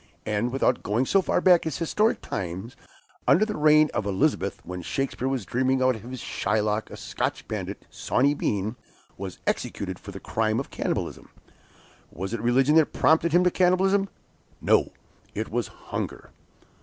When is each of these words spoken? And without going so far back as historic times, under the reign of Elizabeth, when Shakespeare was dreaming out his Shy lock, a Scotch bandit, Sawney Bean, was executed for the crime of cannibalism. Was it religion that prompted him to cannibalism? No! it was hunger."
And 0.25 0.51
without 0.51 0.81
going 0.81 1.05
so 1.05 1.21
far 1.21 1.41
back 1.41 1.67
as 1.67 1.77
historic 1.77 2.21
times, 2.21 2.75
under 3.27 3.45
the 3.45 3.55
reign 3.55 3.91
of 3.93 4.03
Elizabeth, 4.07 4.59
when 4.65 4.81
Shakespeare 4.81 5.27
was 5.27 5.45
dreaming 5.45 5.79
out 5.83 5.93
his 5.97 6.19
Shy 6.19 6.59
lock, 6.59 6.89
a 6.89 6.97
Scotch 6.97 7.47
bandit, 7.47 7.85
Sawney 7.91 8.33
Bean, 8.33 8.77
was 9.15 9.37
executed 9.45 9.99
for 9.99 10.09
the 10.09 10.19
crime 10.19 10.59
of 10.59 10.71
cannibalism. 10.71 11.29
Was 12.11 12.33
it 12.33 12.41
religion 12.41 12.73
that 12.77 12.93
prompted 12.93 13.31
him 13.31 13.43
to 13.43 13.51
cannibalism? 13.51 14.09
No! 14.59 14.91
it 15.35 15.49
was 15.51 15.67
hunger." 15.67 16.31